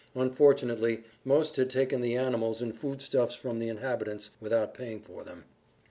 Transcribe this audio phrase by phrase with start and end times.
[0.15, 5.43] Unfortunately most had taken the animals and foodstuffs from the inhabitants without paying for them.